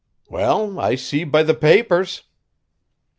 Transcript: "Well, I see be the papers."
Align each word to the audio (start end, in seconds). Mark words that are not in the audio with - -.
"Well, 0.31 0.79
I 0.79 0.95
see 0.95 1.23
be 1.25 1.43
the 1.43 1.53
papers." 1.53 2.23